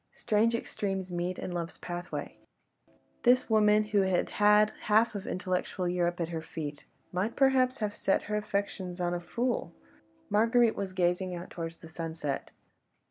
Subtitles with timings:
[0.13, 2.39] Strange extremes meet in love's pathway:
[3.21, 8.23] this woman, who had had half intellectual Europe at her feet, might perhaps have set
[8.23, 9.75] her affections on a fool.
[10.27, 12.49] Marguerite was gazing out towards the sunset.